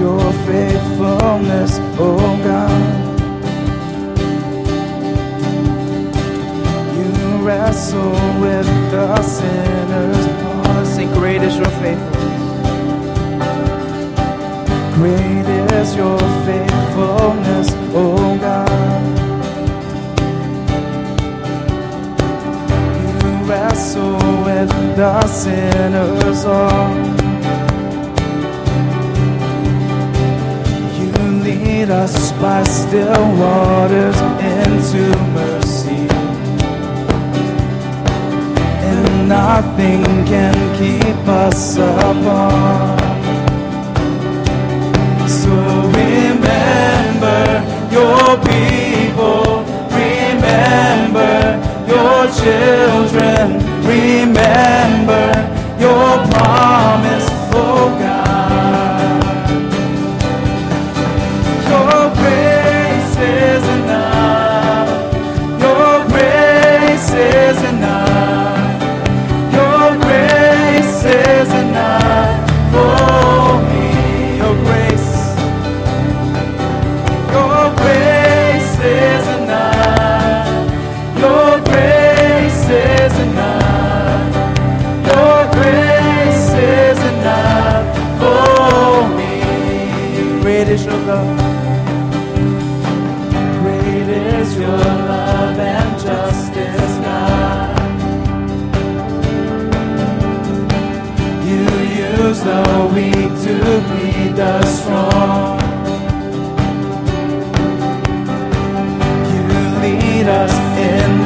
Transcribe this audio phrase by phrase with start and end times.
[0.00, 2.80] your faithfulness, oh God.
[6.96, 12.20] You wrestle with the sinner's cause, and great is your faithfulness.
[14.94, 15.46] Great
[15.78, 18.70] is your faithfulness, oh God.
[23.22, 27.19] You wrestle with the sinner's all
[31.80, 34.20] lead us by still waters
[34.54, 35.02] into
[35.32, 36.06] mercy.
[38.88, 43.00] And nothing can keep us apart.
[45.28, 45.54] So
[46.00, 47.44] remember
[47.96, 51.34] your people, remember
[51.88, 53.69] your children.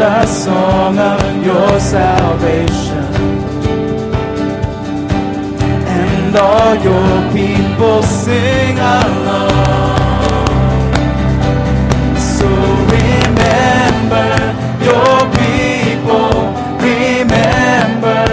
[0.05, 3.07] the song of your salvation.
[5.99, 9.97] And all your people sing along.
[12.35, 12.49] So
[12.99, 14.31] remember
[14.89, 16.33] your people,
[16.93, 18.25] remember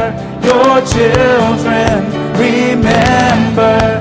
[0.50, 1.96] your children,
[2.48, 4.01] remember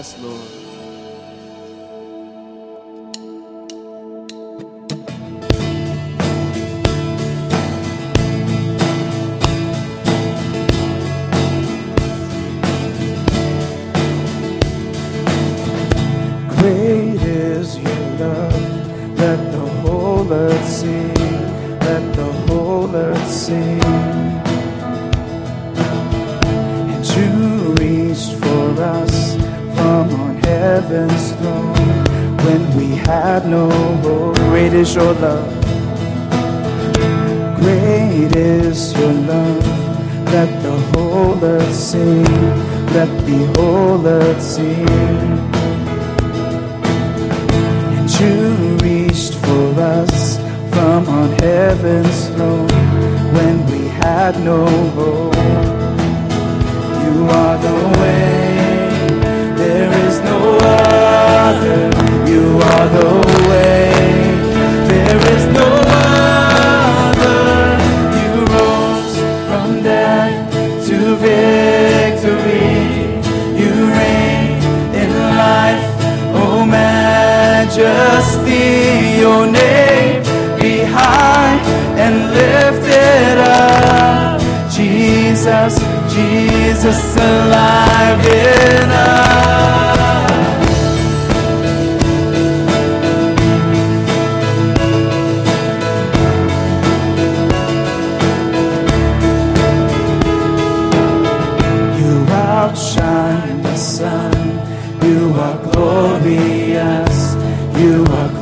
[0.00, 0.59] Yes, Lord.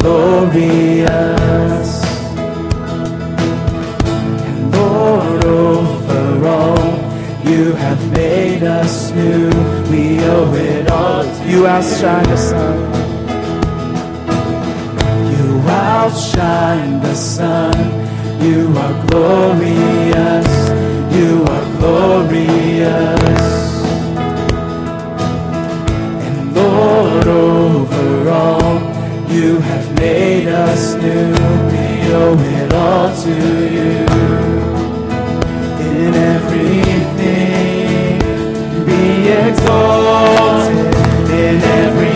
[0.09, 1.91] glorious
[4.47, 6.89] and Lord over all.
[7.51, 9.51] You have made us new.
[9.91, 11.25] We owe it all.
[11.25, 12.77] to You outshine the sun.
[15.33, 17.77] You outshine the sun.
[18.47, 20.51] You are glorious.
[21.19, 23.43] You are glorious.
[26.27, 28.88] And Lord over all.
[29.31, 31.33] You have made us new,
[31.71, 33.35] we owe it all to
[33.77, 34.07] you.
[35.87, 37.69] In everything,
[38.87, 40.95] be exalted
[41.31, 42.08] in every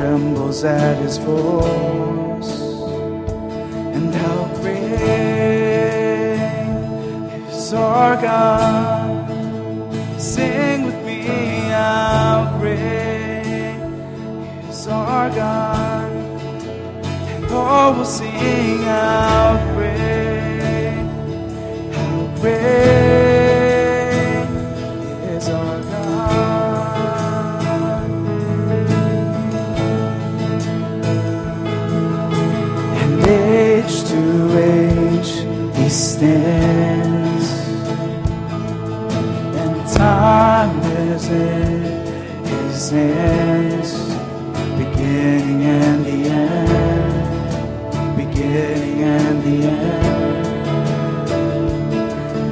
[0.00, 2.54] trembles at his voice,
[3.96, 4.80] and how great
[7.50, 9.28] is our God.
[10.18, 11.20] Sing with me,
[11.68, 13.76] how great
[14.70, 16.10] is our God,
[17.32, 20.94] and all will sing, how great,
[21.94, 23.29] how great.
[34.20, 35.32] to age
[35.76, 37.48] he stands,
[39.60, 41.82] and time is in
[42.44, 43.90] his hands,
[44.76, 47.16] beginning and the end,
[48.16, 50.46] beginning and the end.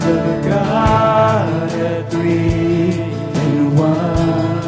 [0.07, 3.03] The Godhead three
[3.45, 4.59] in one,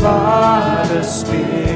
[0.00, 1.75] Father, Spirit.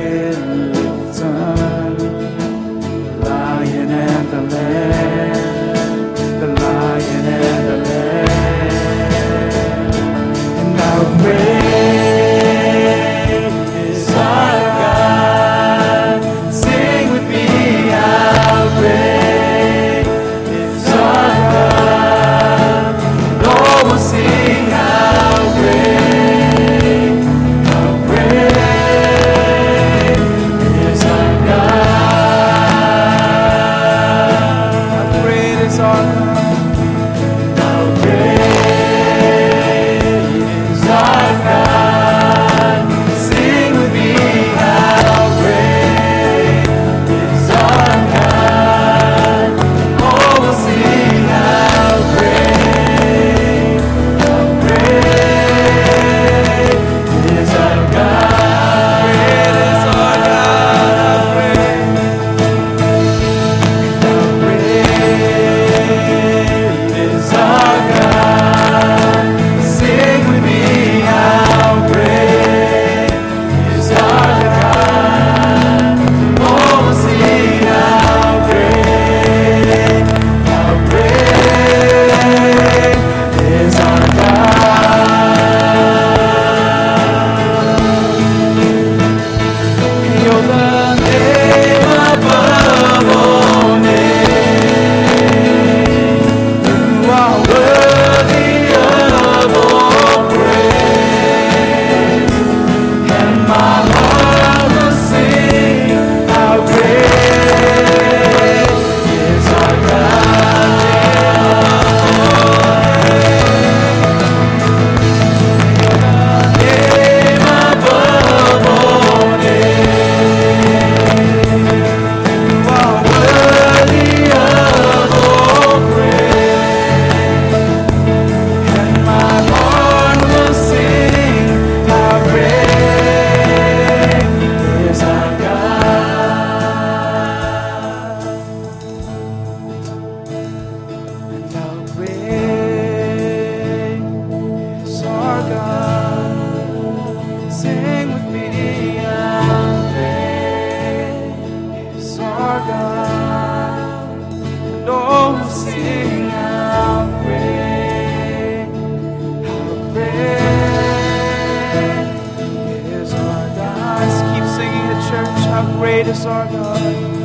[166.02, 167.19] great is our God.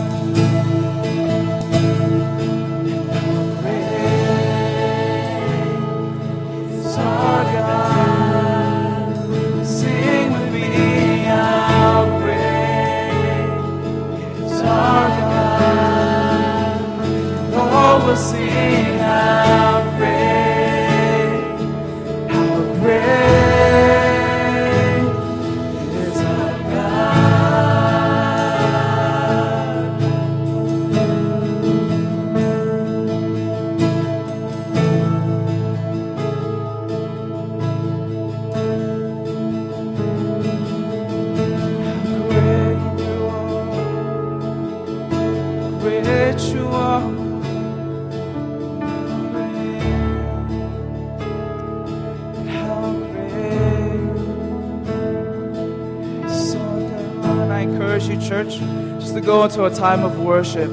[58.36, 58.58] church,
[59.00, 60.72] just to go into a time of worship.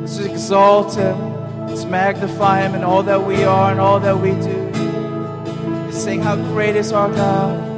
[0.00, 4.30] Let's exalt Him, let's magnify Him in all that we are and all that we
[4.32, 4.70] do.
[5.86, 7.69] Let's sing how great is our God.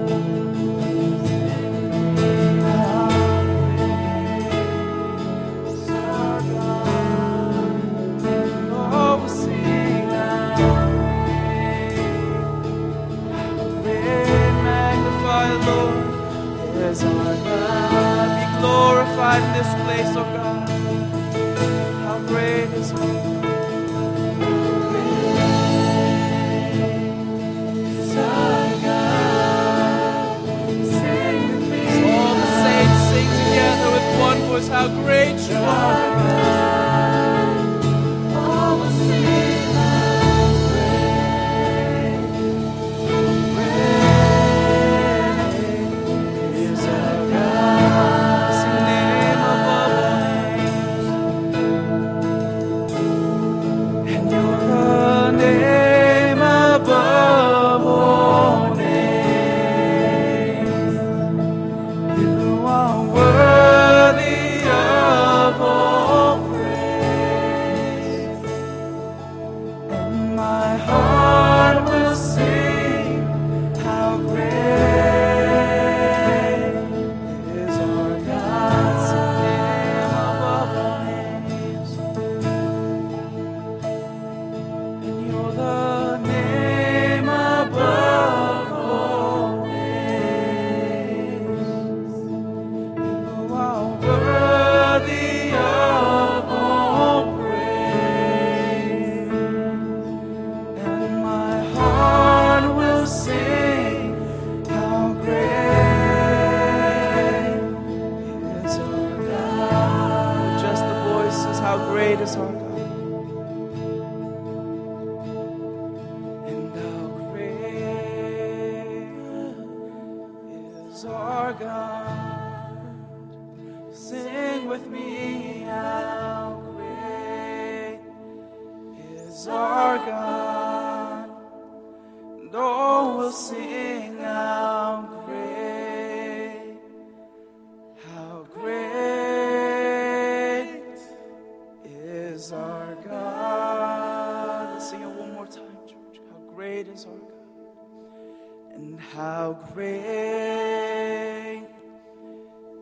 [146.83, 151.63] great is our God, and how great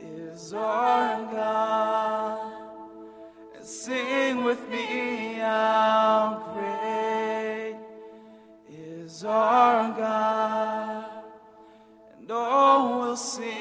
[0.00, 2.52] is our God.
[3.56, 7.76] And sing with me, how great
[8.68, 11.04] is our God,
[12.18, 13.59] and all will sing.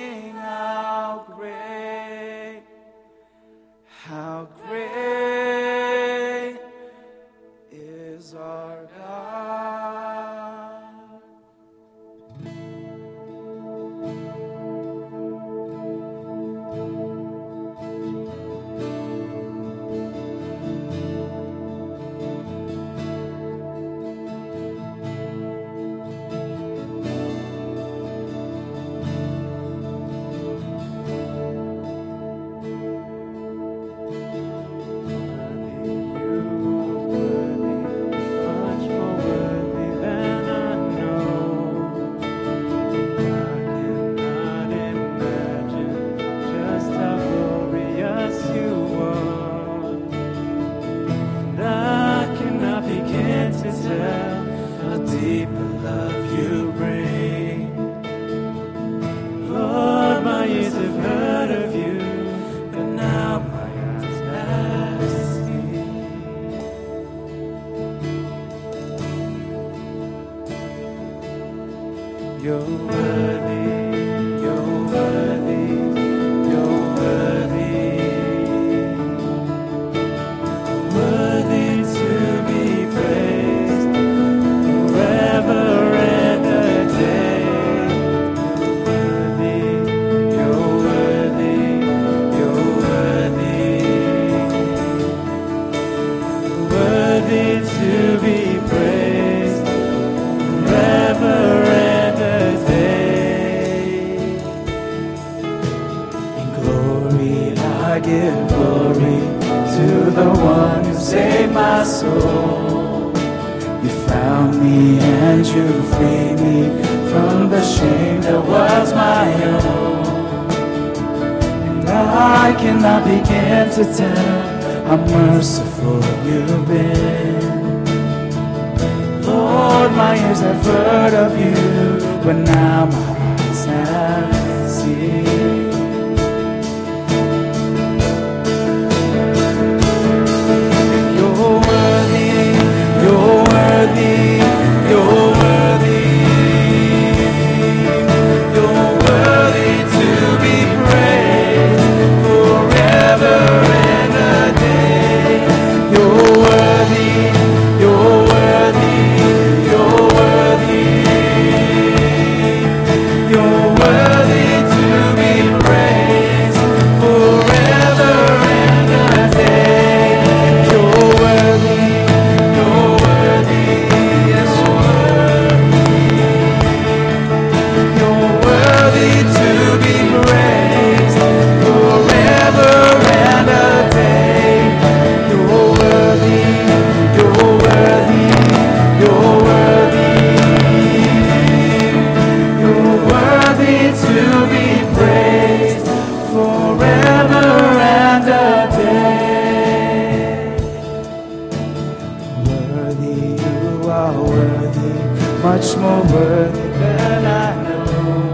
[205.59, 208.31] much more worthy than I know.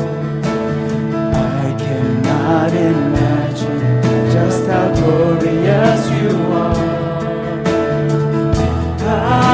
[1.33, 6.85] I cannot imagine just how glorious you are.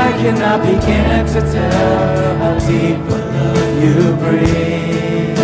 [0.04, 5.36] I cannot begin to tell how deep a love you bring.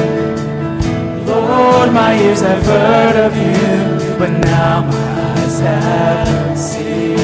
[1.26, 7.17] Lord, my ears have heard of you, but now my eyes have seen.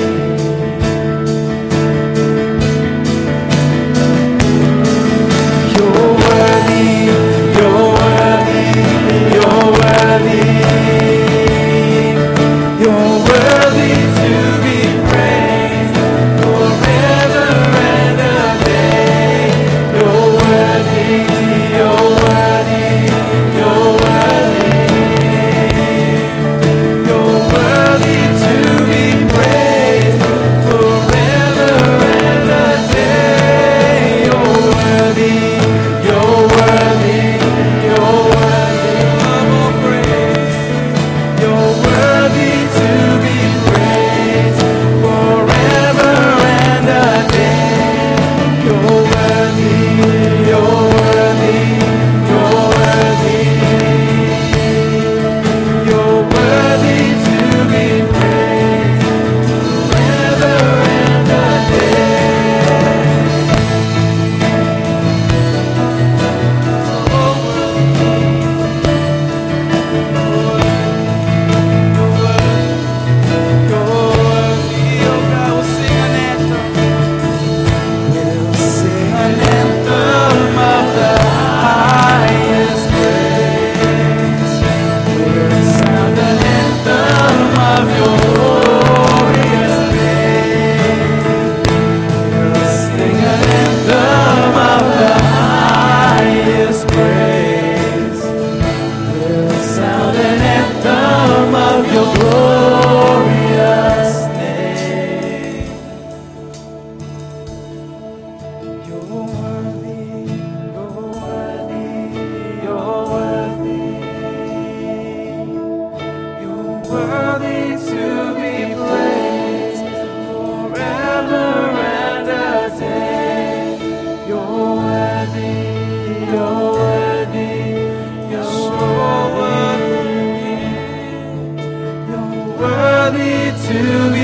[133.62, 134.23] to be